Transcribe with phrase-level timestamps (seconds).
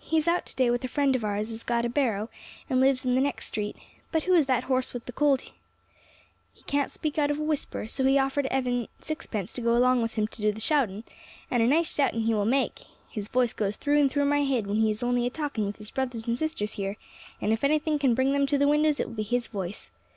[0.00, 2.28] He is out to day with a friend of ours as 'as got a barrow,
[2.68, 3.76] and lives in the next street,
[4.10, 5.52] but who is that hoarse with the cold that
[6.52, 10.02] he can't speak out of a whisper; so he offered Evan sixpence to go along
[10.02, 11.04] with him to do the shouting,
[11.52, 14.66] and a nice shouting he will make; his voice goes through and through my head
[14.66, 16.96] when he is only a talking with his brothers and sisters here,
[17.40, 19.92] and if anything can bring them to the windows it will be his voice.